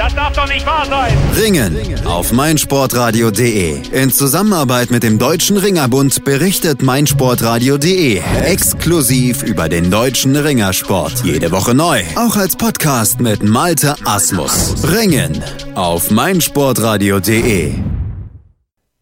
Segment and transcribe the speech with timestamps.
[0.00, 1.12] Das darf doch nicht wahr sein.
[1.36, 3.82] Ringen auf meinsportradio.de.
[3.92, 11.22] In Zusammenarbeit mit dem Deutschen Ringerbund berichtet meinsportradio.de exklusiv über den deutschen Ringersport.
[11.22, 12.00] Jede Woche neu.
[12.16, 14.82] Auch als Podcast mit Malte Asmus.
[14.90, 17.74] Ringen auf meinsportradio.de.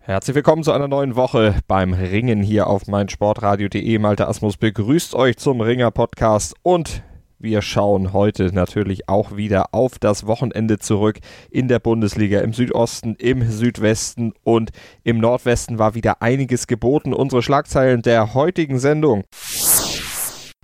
[0.01, 3.99] Herzlich willkommen zu einer neuen Woche beim Ringen hier auf meinsportradio.de.
[4.01, 7.05] Malte Asmus begrüßt euch zum Ringer Podcast und
[7.41, 11.19] wir schauen heute natürlich auch wieder auf das Wochenende zurück
[11.51, 14.70] in der Bundesliga im Südosten, im Südwesten und
[15.05, 17.15] im Nordwesten war wieder einiges geboten.
[17.15, 19.23] Unsere Schlagzeilen der heutigen Sendung.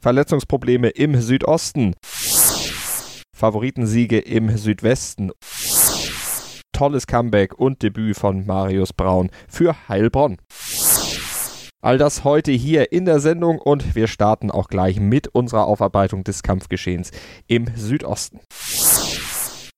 [0.03, 1.95] Verletzungsprobleme im Südosten.
[3.37, 5.31] Favoritensiege im Südwesten.
[6.73, 10.39] Tolles Comeback und Debüt von Marius Braun für Heilbronn.
[11.85, 16.25] All das heute hier in der Sendung und wir starten auch gleich mit unserer Aufarbeitung
[16.25, 17.11] des Kampfgeschehens
[17.47, 18.41] im Südosten.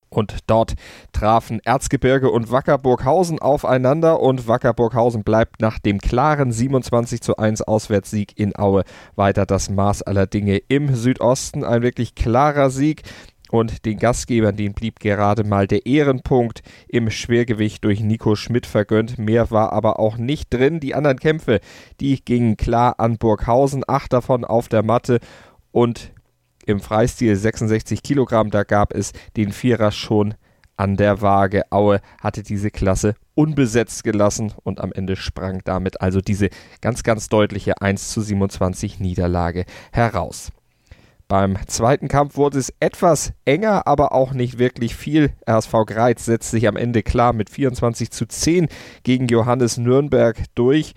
[0.09, 0.75] Und dort
[1.11, 8.39] trafen Erzgebirge und Wackerburghausen aufeinander und Wackerburghausen bleibt nach dem klaren 27 zu 1 Auswärtssieg
[8.39, 8.85] in Aue
[9.17, 11.65] weiter das Maß aller Dinge im Südosten.
[11.65, 13.03] Ein wirklich klarer Sieg
[13.51, 19.19] und den Gastgebern, denen blieb gerade mal der Ehrenpunkt im Schwergewicht durch Nico Schmidt vergönnt.
[19.19, 20.81] Mehr war aber auch nicht drin.
[20.81, 21.61] Die anderen Kämpfe,
[22.01, 25.21] die gingen klar an Burghausen, acht davon auf der Matte
[25.73, 26.13] und
[26.67, 30.35] im Freistil 66 Kilogramm, da gab es den Vierer schon
[30.77, 31.63] an der Waage.
[31.71, 36.49] Aue hatte diese Klasse unbesetzt gelassen und am Ende sprang damit also diese
[36.81, 40.51] ganz, ganz deutliche 1 zu 27 Niederlage heraus.
[41.29, 45.33] Beim zweiten Kampf wurde es etwas enger, aber auch nicht wirklich viel.
[45.51, 48.69] RSV Greiz setzt sich am Ende klar mit 24 zu 10
[49.03, 50.95] gegen Johannes Nürnberg durch.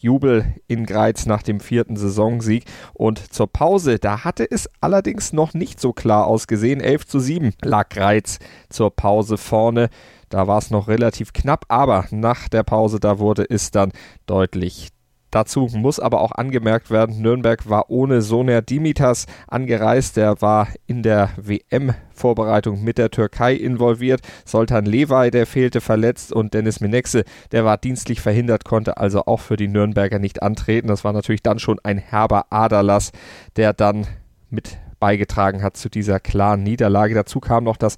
[0.00, 2.64] Jubel in Greiz nach dem vierten Saisonsieg.
[2.92, 6.80] Und zur Pause, da hatte es allerdings noch nicht so klar ausgesehen.
[6.80, 8.38] 11 zu 7 lag Greiz
[8.68, 9.90] zur Pause vorne.
[10.28, 13.92] Da war es noch relativ knapp, aber nach der Pause, da wurde es dann
[14.26, 14.90] deutlich
[15.32, 20.18] Dazu muss aber auch angemerkt werden, Nürnberg war ohne Soner Dimitas angereist.
[20.18, 24.20] Der war in der WM-Vorbereitung mit der Türkei involviert.
[24.44, 29.40] Soltan Levay, der fehlte verletzt und Dennis Menexe, der war dienstlich verhindert, konnte also auch
[29.40, 30.88] für die Nürnberger nicht antreten.
[30.88, 33.10] Das war natürlich dann schon ein herber Aderlass,
[33.56, 34.06] der dann
[34.50, 37.12] mit beigetragen hat zu dieser klaren Niederlage.
[37.12, 37.96] Dazu kam noch, dass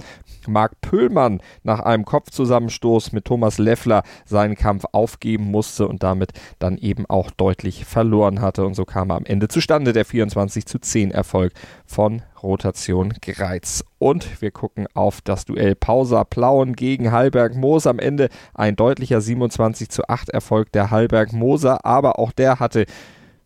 [0.49, 6.79] Marc Pöhlmann nach einem Kopfzusammenstoß mit Thomas Leffler seinen Kampf aufgeben musste und damit dann
[6.79, 8.65] eben auch deutlich verloren hatte.
[8.65, 11.53] Und so kam am Ende zustande der 24 zu 10 Erfolg
[11.85, 13.85] von Rotation Greiz.
[13.99, 17.87] Und wir gucken auf das Duell Pausa Plauen gegen Hallberg Moos.
[17.87, 22.87] Am Ende ein deutlicher 27 zu 8 Erfolg der Hallberg Moser, aber auch der hatte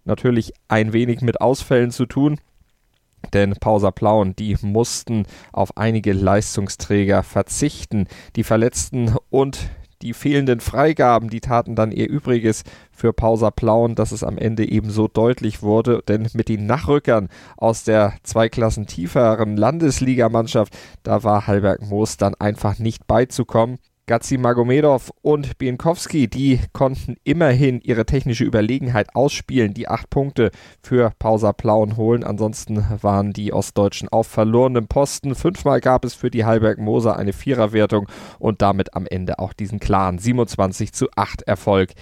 [0.04, 2.38] natürlich ein wenig mit Ausfällen zu tun.
[3.34, 8.06] Denn Pausa Plauen, die mussten auf einige Leistungsträger verzichten.
[8.36, 9.70] Die Verletzten und
[10.02, 12.62] die fehlenden Freigaben, die taten dann ihr Übriges
[12.92, 16.02] für Pausa Plauen, dass es am Ende eben so deutlich wurde.
[16.06, 22.34] Denn mit den Nachrückern aus der zwei Klassen tieferen Landesligamannschaft, da war Halberg Moos dann
[22.36, 23.78] einfach nicht beizukommen.
[24.08, 30.50] Gazi Magomedov und Bienkowski, die konnten immerhin ihre technische Überlegenheit ausspielen, die acht Punkte
[30.82, 32.24] für Pausa Plauen holen.
[32.24, 35.34] Ansonsten waren die Ostdeutschen auf verlorenem Posten.
[35.34, 38.08] Fünfmal gab es für die Halberg Moser eine Viererwertung
[38.38, 41.92] und damit am Ende auch diesen klaren 27 zu 8 Erfolg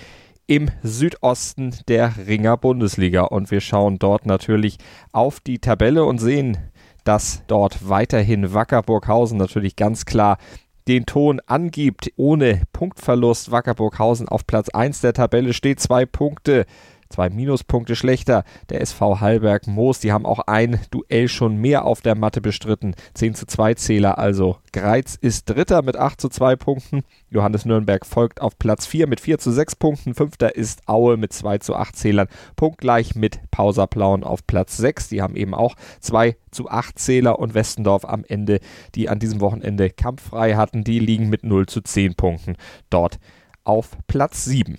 [0.47, 3.23] im Südosten der Ringer Bundesliga.
[3.23, 4.79] Und wir schauen dort natürlich
[5.11, 6.57] auf die Tabelle und sehen,
[7.03, 10.39] dass dort weiterhin Wackerburghausen natürlich ganz klar
[10.89, 12.13] den Ton angibt.
[12.17, 16.67] Ohne Punktverlust Wackerburghausen auf Platz 1 der Tabelle steht zwei Punkte
[17.09, 18.45] zwei Minuspunkte schlechter.
[18.69, 22.95] Der SV Hallberg Moos, die haben auch ein Duell schon mehr auf der Matte bestritten.
[23.15, 24.59] 10 zu 2 Zähler also.
[24.73, 27.03] Greiz ist Dritter mit 8 zu 2 Punkten.
[27.31, 30.15] Johannes Nürnberg folgt auf Platz 4 mit 4 zu 6 Punkten.
[30.15, 32.29] Fünfter ist Aue mit 2 zu 8 Zählern.
[32.57, 35.09] Punktgleich mit Pauserplauen auf Platz 6.
[35.09, 38.61] Die haben eben auch 2 zu 8 Zähler und Westendorf am Ende,
[38.95, 42.57] die an diesem Wochenende kampffrei hatten, die liegen mit 0 zu 10 Punkten
[42.91, 43.19] dort
[43.65, 44.79] auf Platz 7.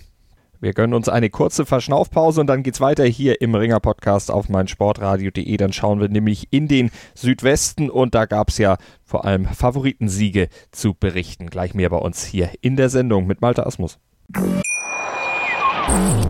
[0.60, 4.48] Wir gönnen uns eine kurze Verschnaufpause und dann geht's weiter hier im Ringer Podcast auf
[4.48, 5.56] meinsportradio.de.
[5.56, 10.94] Dann schauen wir nämlich in den Südwesten und da gab's ja vor allem Favoritensiege zu
[10.94, 11.48] berichten.
[11.48, 13.98] Gleich mehr bei uns hier in der Sendung mit Malte Asmus.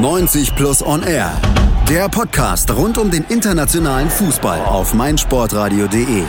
[0.00, 1.32] 90 Plus On Air.
[1.88, 6.24] Der Podcast rund um den internationalen Fußball auf meinsportradio.de.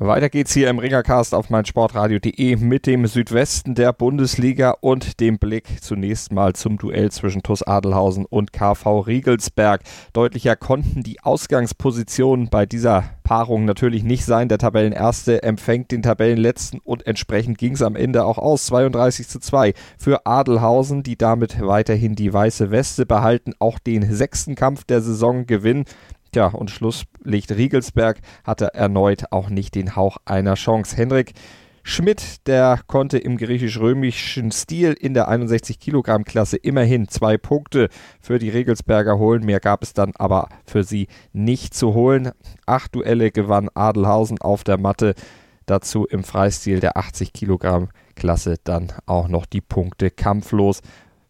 [0.00, 5.82] Weiter geht's hier im Ringercast auf meinsportradio.de mit dem Südwesten der Bundesliga und dem Blick
[5.82, 9.80] zunächst mal zum Duell zwischen TuS Adelhausen und KV Riegelsberg.
[10.12, 14.48] Deutlicher konnten die Ausgangspositionen bei dieser Paarung natürlich nicht sein.
[14.48, 18.66] Der Tabellenerste empfängt den Tabellenletzten und entsprechend ging's am Ende auch aus.
[18.66, 24.54] 32 zu 2 für Adelhausen, die damit weiterhin die weiße Weste behalten, auch den sechsten
[24.54, 25.86] Kampf der Saison gewinnen.
[26.32, 30.96] Tja, und Schlusslicht Riegelsberg hatte erneut auch nicht den Hauch einer Chance.
[30.96, 31.32] Henrik
[31.82, 37.88] Schmidt, der konnte im griechisch-römischen Stil in der 61 Kilogramm Klasse immerhin zwei Punkte
[38.20, 39.42] für die Regelsberger holen.
[39.46, 42.32] Mehr gab es dann aber für sie nicht zu holen.
[42.66, 45.14] Acht Duelle gewann Adelhausen auf der Matte.
[45.64, 50.82] Dazu im Freistil der 80 Kilogramm Klasse dann auch noch die Punkte kampflos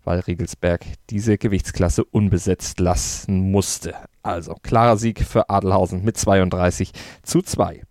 [0.09, 3.95] weil Riegelsberg diese Gewichtsklasse unbesetzt lassen musste.
[4.29, 6.93] Also klarer Sieg für Adelhausen mit 32
[7.23, 7.83] zu 2.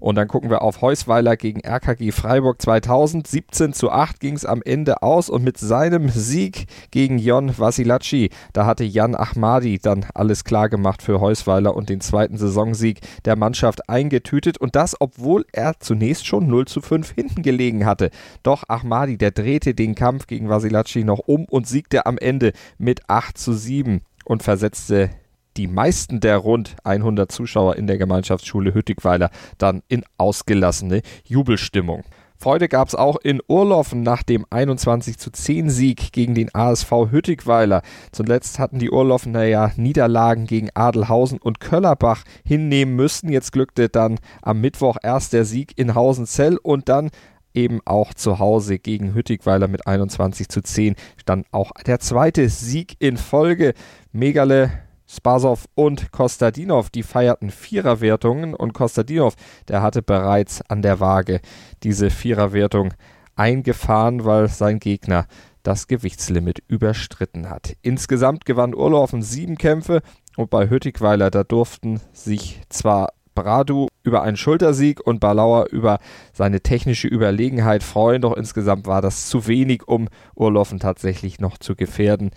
[0.00, 3.28] Und dann gucken wir auf Heusweiler gegen RKG Freiburg 2000.
[3.28, 8.30] 17 zu 8 ging es am Ende aus und mit seinem Sieg gegen Jon Vasilacci,
[8.52, 13.36] da hatte Jan Ahmadi dann alles klar gemacht für Heusweiler und den zweiten Saisonsieg der
[13.36, 14.58] Mannschaft eingetütet.
[14.58, 18.10] Und das, obwohl er zunächst schon 0 zu 5 hinten gelegen hatte.
[18.42, 23.08] Doch Ahmadi, der drehte den Kampf gegen Vasilacci noch um und siegte am Ende mit
[23.08, 25.10] 8 zu 7 und versetzte
[25.56, 32.04] die meisten der rund 100 Zuschauer in der Gemeinschaftsschule Hüttigweiler dann in ausgelassene Jubelstimmung.
[32.42, 36.90] Freude gab es auch in Urlaufen nach dem 21 zu 10 Sieg gegen den ASV
[37.10, 37.82] Hüttigweiler.
[38.12, 43.28] Zuletzt hatten die Urlaufener ja Niederlagen gegen Adelhausen und Köllerbach hinnehmen müssten.
[43.28, 47.10] Jetzt glückte dann am Mittwoch erst der Sieg in Hausenzell und dann
[47.52, 52.96] eben auch zu Hause gegen Hüttigweiler mit 21 zu 10 stand auch der zweite Sieg
[53.00, 53.74] in Folge.
[54.12, 54.70] Megale
[55.10, 59.34] Spasow und Kostadinov, die feierten Viererwertungen und Kostadinov,
[59.66, 61.40] der hatte bereits an der Waage
[61.82, 62.94] diese Viererwertung
[63.34, 65.26] eingefahren, weil sein Gegner
[65.64, 67.76] das Gewichtslimit überstritten hat.
[67.82, 70.00] Insgesamt gewann Urlaufen sieben Kämpfe
[70.36, 75.98] und bei Hüttigweiler, da durften sich zwar Bradu über einen Schultersieg und Balauer über
[76.32, 81.74] seine technische Überlegenheit freuen, doch insgesamt war das zu wenig, um Urlaufen tatsächlich noch zu
[81.74, 82.30] gefährden.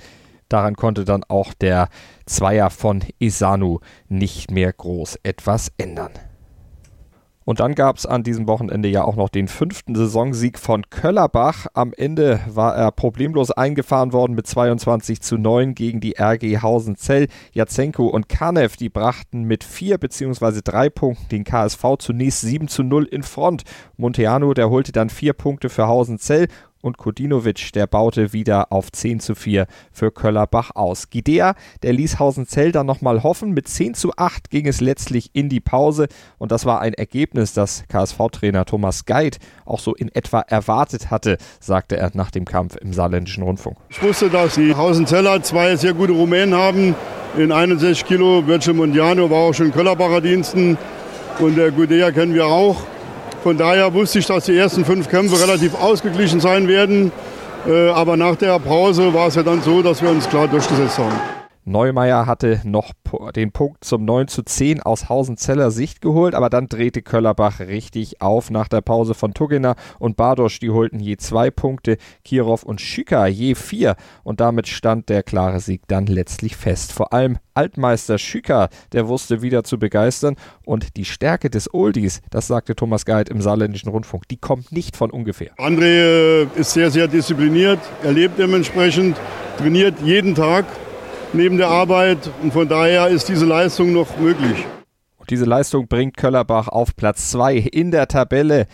[0.49, 1.89] Daran konnte dann auch der
[2.25, 3.79] Zweier von Isanu
[4.09, 6.11] nicht mehr groß etwas ändern.
[7.45, 11.67] Und dann gab es an diesem Wochenende ja auch noch den fünften Saisonsieg von Köllerbach.
[11.73, 17.27] Am Ende war er problemlos eingefahren worden mit 22 zu 9 gegen die RG Hausenzell.
[17.51, 20.61] Jatsenko und Kanev, die brachten mit vier bzw.
[20.63, 23.63] drei Punkten den KSV zunächst 7 zu 0 in Front.
[23.97, 26.47] Monteano, der holte dann vier Punkte für Hausenzell
[26.83, 31.10] und Kodinovic, der baute wieder auf 10 zu 4 für Köllerbach aus.
[31.10, 33.51] Gidea, der ließ Hausenzell dann nochmal hoffen.
[33.51, 36.07] Mit 10 zu 8 ging es letztlich in die Pause
[36.38, 41.38] und das war ein Ergebnis, das KSV-Trainer Thomas Geit auch so in etwa erwartet hatte,
[41.60, 43.77] sagte er nach dem Kampf im saarländischen Rundfunk.
[43.89, 46.96] Ich wusste, dass die Hausenzeller zwei sehr gute Rumänen haben.
[47.38, 50.77] In 61 Kilo, Virgil Mondiano war auch schon Köllerbacher Diensten
[51.39, 52.84] und der Gudea kennen wir auch.
[53.43, 57.12] Von daher wusste ich, dass die ersten fünf Kämpfe relativ ausgeglichen sein werden.
[57.67, 60.97] Äh, aber nach der Pause war es ja dann so, dass wir uns klar durchgesetzt
[60.97, 61.42] haben.
[61.65, 62.91] Neumeier hatte noch
[63.36, 68.22] den Punkt zum 9 zu 10 aus Hausenzeller Sicht geholt, aber dann drehte Köllerbach richtig
[68.22, 72.82] auf nach der Pause von Tuggener und Bardosch, die holten je zwei Punkte, Kirov und
[72.82, 76.91] Schücker je vier und damit stand der klare Sieg dann letztlich fest.
[76.91, 82.48] Vor allem Altmeister Schücker, der wusste wieder zu begeistern und die Stärke des Oldies, das
[82.48, 85.53] sagte Thomas Geit im saarländischen Rundfunk, die kommt nicht von ungefähr.
[85.58, 89.15] André äh, ist sehr, sehr diszipliniert, er lebt dementsprechend,
[89.58, 90.65] trainiert jeden Tag
[91.33, 92.29] neben der Arbeit.
[92.41, 94.65] Und von daher ist diese Leistung noch möglich.
[95.17, 98.67] Und diese Leistung bringt Köllerbach auf Platz 2 in der Tabelle.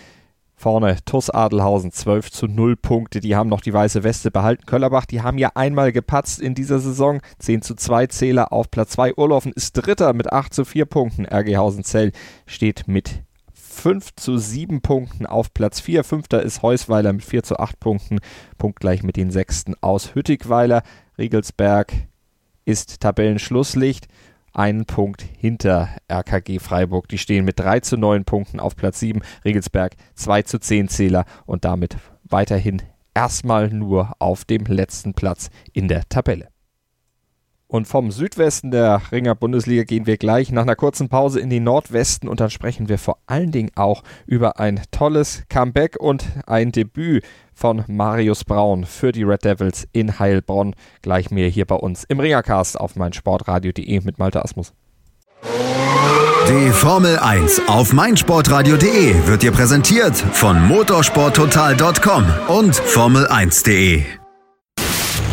[0.55, 3.21] Vorne TuS Adelhausen 12 zu 0 Punkte.
[3.21, 4.65] Die haben noch die weiße Weste behalten.
[4.65, 7.21] Köllerbach, die haben ja einmal gepatzt in dieser Saison.
[7.37, 9.15] 10 zu 2 Zähler auf Platz 2.
[9.15, 11.25] Urlaufen ist Dritter mit 8 zu 4 Punkten.
[11.25, 12.11] RG Hausen Zell
[12.45, 13.23] steht mit
[13.53, 16.03] 5 zu 7 Punkten auf Platz 4.
[16.03, 18.19] Fünfter ist Heusweiler mit 4 zu 8 Punkten,
[18.57, 20.83] punktgleich mit den Sechsten aus Hüttigweiler.
[21.17, 21.93] Riegelsberg
[22.69, 24.07] ist Tabellenschlusslicht
[24.53, 27.07] einen Punkt hinter RKG Freiburg.
[27.07, 31.25] Die stehen mit 3 zu 9 Punkten auf Platz 7, Regelsberg 2 zu 10 Zähler
[31.47, 32.83] und damit weiterhin
[33.15, 36.49] erstmal nur auf dem letzten Platz in der Tabelle.
[37.71, 41.63] Und vom Südwesten der Ringer Bundesliga gehen wir gleich nach einer kurzen Pause in den
[41.63, 46.71] Nordwesten und dann sprechen wir vor allen Dingen auch über ein tolles Comeback und ein
[46.71, 47.23] Debüt
[47.53, 50.73] von Marius Braun für die Red Devils in Heilbronn.
[51.03, 54.73] Gleich mehr hier bei uns im Ringercast auf meinsportradio.de mit Malte Asmus.
[55.43, 64.18] Die Formel 1 auf meinsportradio.de wird dir präsentiert von motorsporttotal.com und Formel1.de.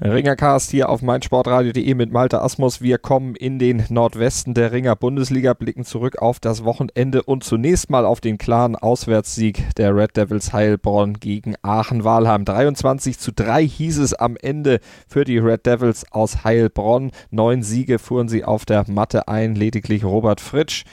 [0.00, 2.80] Ringercast hier auf meinsportradio.de mit Malte Asmus.
[2.80, 7.90] Wir kommen in den Nordwesten der Ringer Bundesliga, blicken zurück auf das Wochenende und zunächst
[7.90, 12.44] mal auf den klaren Auswärtssieg der Red Devils Heilbronn gegen Aachen-Walheim.
[12.44, 14.78] 23 zu 3 hieß es am Ende
[15.08, 17.10] für die Red Devils aus Heilbronn.
[17.32, 20.84] Neun Siege fuhren sie auf der Matte ein, lediglich Robert Fritsch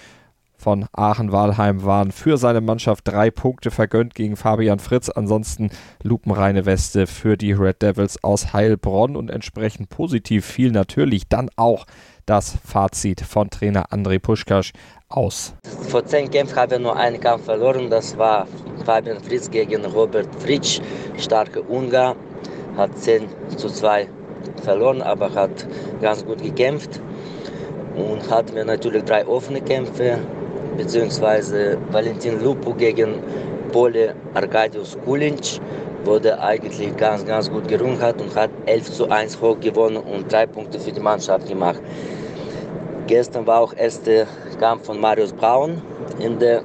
[0.57, 5.09] von Aachen-Walheim waren für seine Mannschaft drei Punkte vergönnt gegen Fabian Fritz.
[5.09, 5.69] Ansonsten
[6.03, 11.85] lupenreine Weste für die Red Devils aus Heilbronn und entsprechend positiv fiel natürlich dann auch
[12.25, 14.73] das Fazit von Trainer André Puschkasch
[15.09, 15.53] aus.
[15.89, 17.89] Vor zehn Kämpfen haben wir nur einen Kampf verloren.
[17.89, 18.47] Das war
[18.85, 20.81] Fabian Fritz gegen Robert Fritsch.
[21.17, 22.15] Starke Ungar.
[22.77, 24.09] Hat 10 zu 2
[24.61, 25.65] verloren, aber hat
[26.01, 26.99] ganz gut gekämpft.
[27.95, 30.19] Und hatten wir natürlich drei offene Kämpfe
[30.77, 33.19] beziehungsweise Valentin Lupo gegen
[33.71, 35.59] Pole Arkadius Kulinc
[36.05, 40.31] wurde eigentlich ganz, ganz gut gerungen hat und hat 11 zu 1 hoch gewonnen und
[40.31, 41.81] drei Punkte für die Mannschaft gemacht.
[43.07, 44.25] Gestern war auch erster
[44.59, 45.81] Kampf von Marius Braun
[46.19, 46.63] in der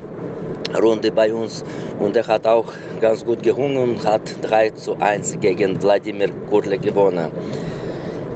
[0.80, 1.64] Runde bei uns
[1.98, 2.66] und er hat auch
[3.00, 7.30] ganz gut gerungen und hat 3 zu 1 gegen Wladimir Kurle gewonnen.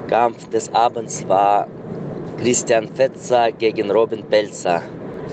[0.08, 1.66] Kampf des Abends war
[2.38, 4.82] Christian Fetzer gegen Robin Pelzer.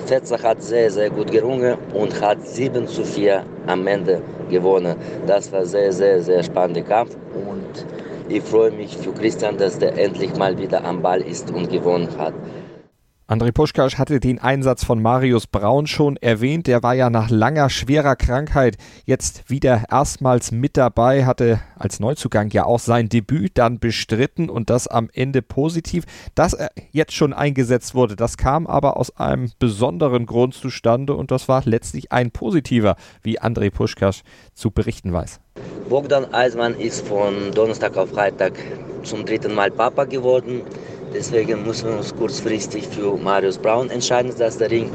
[0.02, 4.96] Fetzer hat sehr, sehr gut gerungen und hat 7 zu 4 am Ende gewonnen.
[5.26, 7.86] Das war sehr, sehr, sehr spannender Kampf und
[8.30, 12.10] ich freue mich für Christian, dass der endlich mal wieder am Ball ist und gewonnen
[12.18, 12.34] hat.
[13.32, 16.68] André Puschkasch hatte den Einsatz von Marius Braun schon erwähnt.
[16.68, 22.50] Der war ja nach langer, schwerer Krankheit jetzt wieder erstmals mit dabei, hatte als Neuzugang
[22.50, 26.04] ja auch sein Debüt dann bestritten und das am Ende positiv.
[26.36, 31.32] Dass er jetzt schon eingesetzt wurde, das kam aber aus einem besonderen Grund zustande und
[31.32, 34.24] das war letztlich ein positiver, wie André Puschkasch
[34.56, 35.40] zu berichten weiß.
[35.88, 38.56] Bogdan Eismann ist von Donnerstag auf Freitag
[39.04, 40.64] zum dritten Mal Papa geworden.
[41.14, 44.90] Deswegen müssen wir uns kurzfristig für Marius Braun entscheiden, dass der Ring.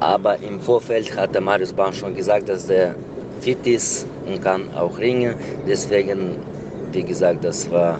[0.00, 2.94] Aber im Vorfeld hat der Marius Braun schon gesagt, dass der
[3.40, 5.34] fit ist und kann auch ringen.
[5.68, 6.38] Deswegen,
[6.92, 7.98] wie gesagt, das war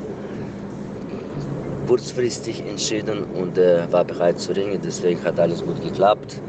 [1.87, 4.80] kurzfristig entschieden und er war bereit zu ringen.
[4.82, 6.40] Deswegen hat alles gut geklappt.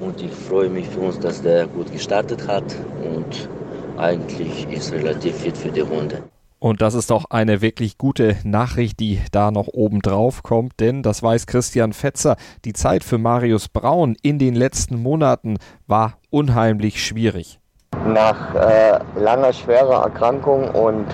[0.00, 2.64] Und ich freue mich für uns, dass der gut gestartet hat
[3.02, 3.48] und
[3.96, 6.33] eigentlich ist relativ fit für die Runde.
[6.64, 11.02] Und das ist doch eine wirklich gute Nachricht, die da noch oben drauf kommt, denn
[11.02, 17.04] das weiß Christian Fetzer, die Zeit für Marius Braun in den letzten Monaten war unheimlich
[17.04, 17.60] schwierig.
[18.06, 21.04] Nach äh, langer, schwerer Erkrankung und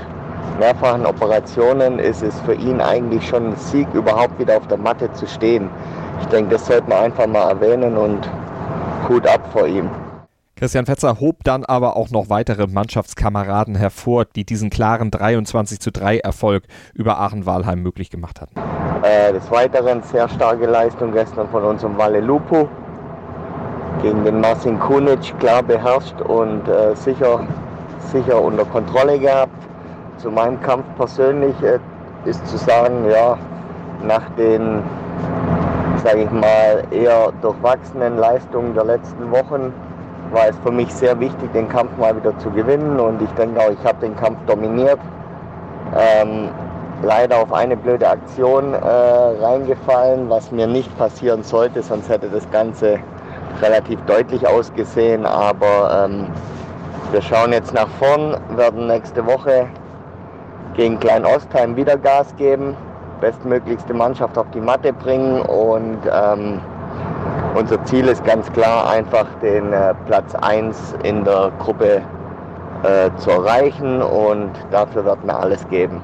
[0.60, 5.12] mehrfachen Operationen ist es für ihn eigentlich schon ein Sieg, überhaupt wieder auf der Matte
[5.14, 5.68] zu stehen.
[6.20, 8.20] Ich denke, das sollte man einfach mal erwähnen und
[9.08, 9.90] Hut ab vor ihm.
[10.60, 15.90] Christian Fetzer hob dann aber auch noch weitere Mannschaftskameraden hervor, die diesen klaren 23 zu
[15.90, 18.60] 3 Erfolg über Aachen-Walheim möglich gemacht hatten.
[19.02, 22.68] Äh, des Weiteren sehr starke Leistung gestern von unserem Valle Lupo
[24.02, 27.40] gegen den Marcin Kunic klar beherrscht und äh, sicher,
[28.12, 29.66] sicher unter Kontrolle gehabt.
[30.18, 31.78] Zu meinem Kampf persönlich äh,
[32.28, 33.38] ist zu sagen, ja,
[34.06, 34.82] nach den,
[36.04, 39.72] sage ich mal, eher durchwachsenen Leistungen der letzten Wochen
[40.32, 43.60] war es für mich sehr wichtig, den Kampf mal wieder zu gewinnen und ich denke
[43.60, 44.98] auch, ich habe den Kampf dominiert.
[45.96, 46.50] Ähm,
[47.02, 52.48] leider auf eine blöde Aktion äh, reingefallen, was mir nicht passieren sollte, sonst hätte das
[52.50, 52.98] Ganze
[53.62, 55.26] relativ deutlich ausgesehen.
[55.26, 56.26] Aber ähm,
[57.10, 59.66] wir schauen jetzt nach vorn, werden nächste Woche
[60.74, 62.76] gegen Klein Ostheim wieder Gas geben,
[63.20, 66.60] bestmöglichste Mannschaft auf die Matte bringen und ähm,
[67.54, 72.02] unser Ziel ist ganz klar, einfach den äh, Platz 1 in der Gruppe
[72.82, 76.02] äh, zu erreichen und dafür wird man alles geben.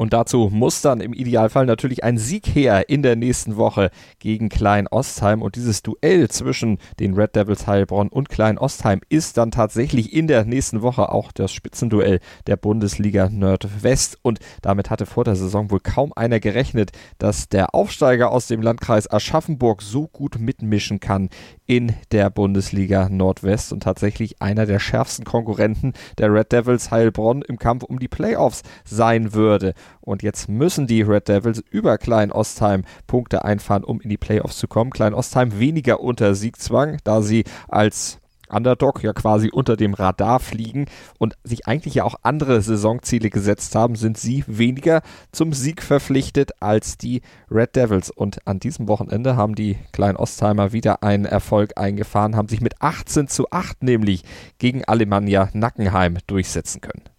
[0.00, 4.48] Und dazu muss dann im Idealfall natürlich ein Sieg her in der nächsten Woche gegen
[4.48, 5.42] Klein Ostheim.
[5.42, 10.26] Und dieses Duell zwischen den Red Devils Heilbronn und Klein Ostheim ist dann tatsächlich in
[10.26, 14.16] der nächsten Woche auch das Spitzenduell der Bundesliga Nordwest.
[14.22, 18.62] Und damit hatte vor der Saison wohl kaum einer gerechnet, dass der Aufsteiger aus dem
[18.62, 21.28] Landkreis Aschaffenburg so gut mitmischen kann
[21.66, 27.58] in der Bundesliga Nordwest und tatsächlich einer der schärfsten Konkurrenten der Red Devils Heilbronn im
[27.58, 29.74] Kampf um die Playoffs sein würde.
[30.00, 34.58] Und jetzt müssen die Red Devils über Klein Ostheim Punkte einfahren, um in die Playoffs
[34.58, 34.90] zu kommen.
[34.90, 38.20] Klein Ostheim weniger unter Siegzwang, da sie als
[38.50, 40.86] Underdog ja quasi unter dem Radar fliegen
[41.18, 46.60] und sich eigentlich ja auch andere Saisonziele gesetzt haben, sind sie weniger zum Sieg verpflichtet
[46.60, 48.10] als die Red Devils.
[48.10, 52.80] Und an diesem Wochenende haben die kleinen Ostheimer wieder einen Erfolg eingefahren, haben sich mit
[52.80, 54.24] 18 zu 8 nämlich
[54.58, 57.09] gegen Alemannia Nackenheim durchsetzen können.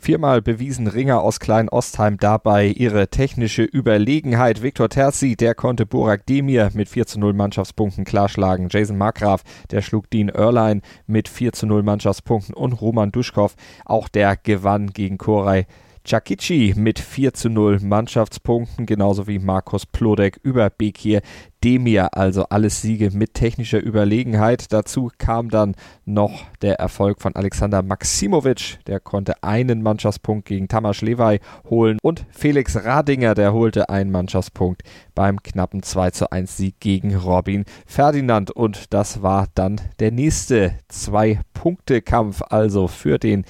[0.00, 4.62] Viermal bewiesen Ringer aus Klein-Ostheim dabei ihre technische Überlegenheit.
[4.62, 8.68] Viktor Terzi, der konnte Burak Demir mit 4 zu 0 Mannschaftspunkten klarschlagen.
[8.70, 14.08] Jason Markgraf, der schlug Dean Erlein mit 4 zu 0 Mannschaftspunkten und Roman Duschkow, auch
[14.08, 15.66] der gewann gegen Koray
[16.08, 21.20] Chakichi mit 4 zu 0 Mannschaftspunkten, genauso wie Markus Plodek über Bekir
[21.62, 24.72] Demir, also alles Siege mit technischer Überlegenheit.
[24.72, 25.74] Dazu kam dann
[26.06, 32.24] noch der Erfolg von Alexander Maximovic, der konnte einen Mannschaftspunkt gegen Tamas Lewey holen und
[32.30, 34.84] Felix Radinger, der holte einen Mannschaftspunkt
[35.14, 38.50] beim knappen 2 zu 1 Sieg gegen Robin Ferdinand.
[38.50, 43.44] Und das war dann der nächste Zwei-Punkte-Kampf also für den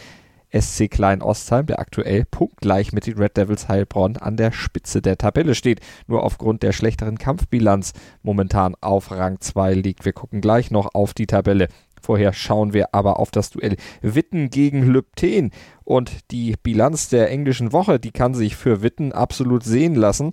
[0.50, 5.18] SC Klein Ostheim, der aktuell punktgleich mit den Red Devils Heilbronn an der Spitze der
[5.18, 10.04] Tabelle steht, nur aufgrund der schlechteren Kampfbilanz momentan auf Rang 2 liegt.
[10.04, 11.68] Wir gucken gleich noch auf die Tabelle.
[12.00, 15.50] Vorher schauen wir aber auf das Duell Witten gegen Lübten
[15.84, 20.32] und die Bilanz der englischen Woche, die kann sich für Witten absolut sehen lassen.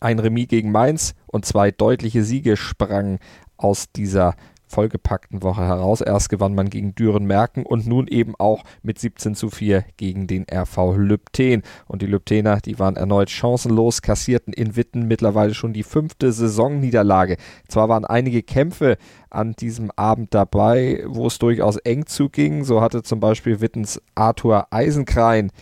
[0.00, 3.18] Ein Remis gegen Mainz und zwei deutliche Siege sprangen
[3.56, 4.34] aus dieser
[4.74, 6.00] vollgepackten Woche heraus.
[6.00, 10.44] Erst gewann man gegen Düren-Merken und nun eben auch mit 17 zu 4 gegen den
[10.52, 11.62] RV Lübten.
[11.86, 17.36] Und die Lübtener, die waren erneut chancenlos, kassierten in Witten mittlerweile schon die fünfte Saisonniederlage.
[17.68, 18.98] Zwar waren einige Kämpfe
[19.30, 22.64] an diesem Abend dabei, wo es durchaus eng zuging.
[22.64, 25.52] So hatte zum Beispiel Wittens Arthur Eisenkrein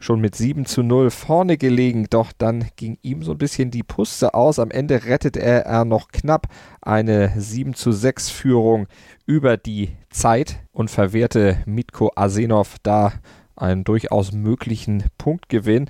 [0.00, 3.82] schon mit 7 zu 0 vorne gelegen, doch dann ging ihm so ein bisschen die
[3.82, 4.58] Puste aus.
[4.58, 6.48] Am Ende rettet er, er noch knapp
[6.80, 8.88] eine 7 zu 6 Führung
[9.26, 13.12] über die Zeit und verwehrte Mitko Asenov da
[13.54, 15.88] einen durchaus möglichen Punktgewinn.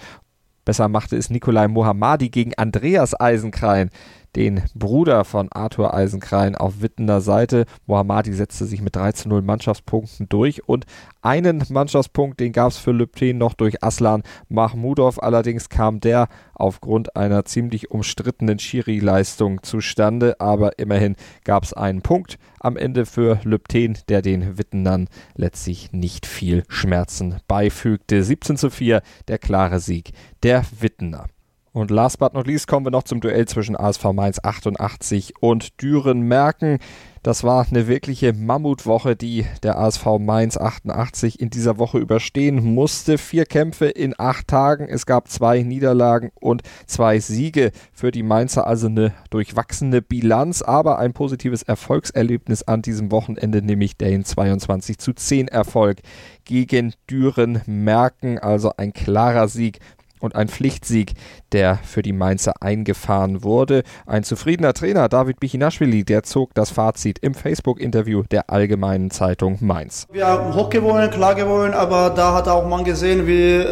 [0.65, 3.91] Besser machte es Nikolai Mohammadi gegen Andreas Eisenkrein
[4.37, 7.67] den Bruder von Arthur Eisenkrein auf Wittener Seite.
[7.87, 10.87] Mohammadi setzte sich mit 3 zu 0 Mannschaftspunkten durch und
[11.23, 15.23] einen Mannschaftspunkt, den gab es für Lübten noch durch Aslan Mahmudov.
[15.23, 22.39] Allerdings kam der aufgrund einer ziemlich umstrittenen Schiri-Leistung zustande, aber immerhin gab es einen Punkt
[22.61, 28.23] am Ende für Lübten, der den Wittenern letztlich nicht viel Schmerzen beifügte.
[28.23, 30.13] 17 zu 4, der klare Sieg
[30.43, 31.27] der Wittener.
[31.73, 35.81] Und last but not least kommen wir noch zum Duell zwischen ASV Mainz 88 und
[35.81, 36.79] Düren Merken.
[37.23, 43.19] Das war eine wirkliche Mammutwoche, die der ASV Mainz 88 in dieser Woche überstehen musste.
[43.19, 44.89] Vier Kämpfe in acht Tagen.
[44.89, 48.67] Es gab zwei Niederlagen und zwei Siege für die Mainzer.
[48.67, 55.13] Also eine durchwachsene Bilanz, aber ein positives Erfolgserlebnis an diesem Wochenende, nämlich den 22 zu
[55.13, 55.99] 10 Erfolg
[56.45, 58.39] gegen Düren Merken.
[58.39, 59.79] Also ein klarer Sieg
[60.21, 61.15] und ein Pflichtsieg,
[61.53, 63.83] der für die Mainzer eingefahren wurde.
[64.07, 70.07] Ein zufriedener Trainer, David Bichinashvili, der zog das Fazit im Facebook-Interview der Allgemeinen Zeitung Mainz.
[70.13, 73.65] Wir haben hoch gewonnen, klar gewonnen, aber da hat auch man gesehen, wie äh,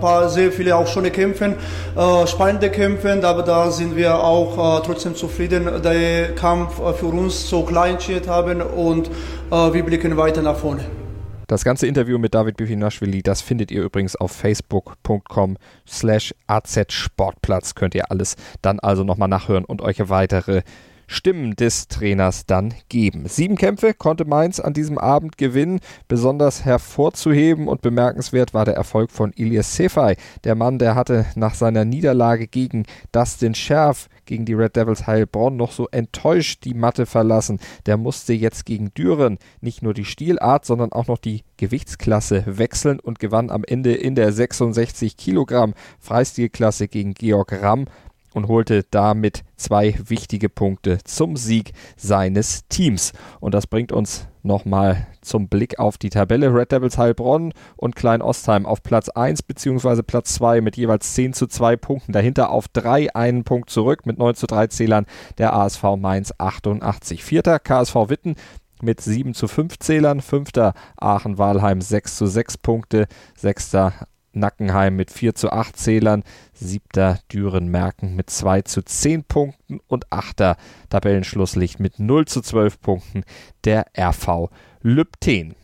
[0.00, 1.54] paar, sehr viele auch schon kämpfen,
[1.96, 7.06] äh, spannende Kämpfe, aber da sind wir auch äh, trotzdem zufrieden, der Kampf äh, für
[7.06, 9.08] uns so klar entschieden haben und
[9.50, 11.03] äh, wir blicken weiter nach vorne.
[11.46, 17.74] Das ganze Interview mit David Bifinashvili, das findet ihr übrigens auf facebook.com slash azsportplatz.
[17.74, 20.62] Könnt ihr alles dann also nochmal nachhören und euch weitere
[21.06, 23.24] Stimmen des Trainers dann geben.
[23.26, 25.80] Sieben Kämpfe konnte Mainz an diesem Abend gewinnen.
[26.08, 30.16] Besonders hervorzuheben und bemerkenswert war der Erfolg von Ilias Sefai.
[30.44, 35.56] Der Mann, der hatte nach seiner Niederlage gegen Dustin Scherf gegen die Red Devils Heilbronn
[35.56, 37.60] noch so enttäuscht die Matte verlassen.
[37.86, 43.00] Der musste jetzt gegen Düren nicht nur die Stilart, sondern auch noch die Gewichtsklasse wechseln
[43.00, 47.86] und gewann am Ende in der 66 Kilogramm Freistilklasse gegen Georg Ramm
[48.34, 53.12] und holte damit zwei wichtige Punkte zum Sieg seines Teams.
[53.40, 56.52] Und das bringt uns nochmal zum Blick auf die Tabelle.
[56.52, 60.02] Red Devils Heilbronn und Klein Ostheim auf Platz 1 bzw.
[60.02, 62.12] Platz 2 mit jeweils 10 zu 2 Punkten.
[62.12, 65.06] Dahinter auf 3 einen Punkt zurück mit 9 zu 3 Zählern
[65.38, 67.24] der ASV Mainz 88.
[67.24, 68.34] Vierter KSV Witten
[68.82, 70.20] mit 7 zu 5 Zählern.
[70.20, 73.06] Fünfter Aachen-Walheim 6 zu 6 Punkte.
[73.36, 73.94] Sechster
[74.36, 80.56] Nackenheim mit 4 zu 8 Zählern, siebter Düren-Merken mit 2 zu 10 Punkten und achter
[80.90, 83.24] Tabellenschlusslicht mit 0 zu 12 Punkten
[83.64, 84.50] der RV
[84.82, 85.54] Lübten.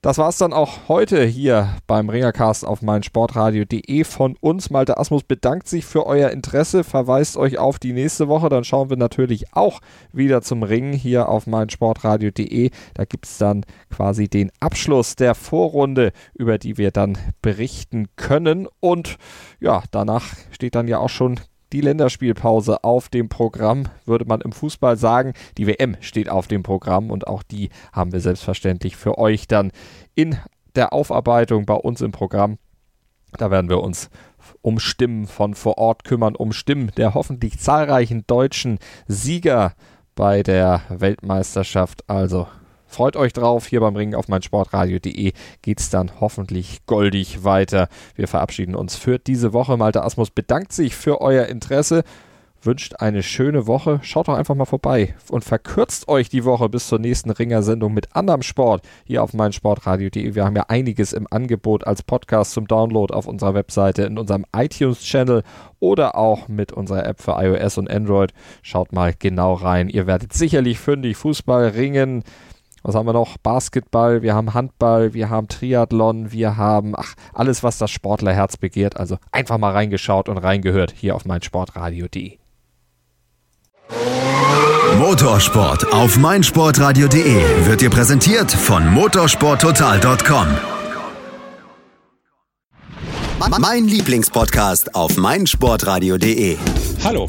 [0.00, 4.70] Das war es dann auch heute hier beim Ringercast auf meinsportradio.de von uns.
[4.70, 8.48] Malte Asmus bedankt sich für euer Interesse, verweist euch auf die nächste Woche.
[8.48, 9.80] Dann schauen wir natürlich auch
[10.12, 12.70] wieder zum Ringen hier auf meinsportradio.de.
[12.94, 18.68] Da gibt es dann quasi den Abschluss der Vorrunde, über die wir dann berichten können.
[18.78, 19.16] Und
[19.58, 21.40] ja, danach steht dann ja auch schon
[21.72, 25.32] die Länderspielpause auf dem Programm, würde man im Fußball sagen.
[25.56, 29.72] Die WM steht auf dem Programm und auch die haben wir selbstverständlich für euch dann
[30.14, 30.36] in
[30.74, 32.58] der Aufarbeitung bei uns im Programm.
[33.36, 34.10] Da werden wir uns
[34.62, 39.74] um Stimmen von vor Ort kümmern, um Stimmen der hoffentlich zahlreichen deutschen Sieger
[40.14, 42.08] bei der Weltmeisterschaft.
[42.08, 42.48] Also
[42.88, 47.88] Freut euch drauf, hier beim Ringen auf meinsportradio.de geht es dann hoffentlich goldig weiter.
[48.14, 49.76] Wir verabschieden uns für diese Woche.
[49.76, 52.02] Malte Asmus bedankt sich für euer Interesse,
[52.62, 54.00] wünscht eine schöne Woche.
[54.02, 58.16] Schaut doch einfach mal vorbei und verkürzt euch die Woche bis zur nächsten Ringer-Sendung mit
[58.16, 60.34] anderem Sport hier auf meinsportradio.de.
[60.34, 64.46] Wir haben ja einiges im Angebot als Podcast zum Download auf unserer Webseite, in unserem
[64.56, 65.42] iTunes-Channel
[65.78, 68.32] oder auch mit unserer App für iOS und Android.
[68.62, 69.90] Schaut mal genau rein.
[69.90, 72.24] Ihr werdet sicherlich fündig Fußball, Ringen,
[72.82, 73.36] was haben wir noch?
[73.38, 78.96] Basketball, wir haben Handball, wir haben Triathlon, wir haben ach, alles, was das Sportlerherz begehrt.
[78.96, 82.38] Also einfach mal reingeschaut und reingehört hier auf meinsportradio.de.
[84.98, 90.46] Motorsport auf meinsportradio.de wird dir präsentiert von motorsporttotal.com.
[93.60, 96.58] Mein Lieblingspodcast auf meinsportradio.de.
[97.04, 97.28] Hallo.